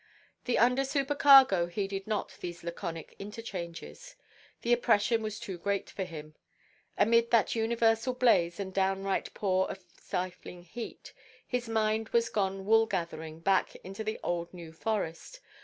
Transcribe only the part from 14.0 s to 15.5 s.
the old New Forest.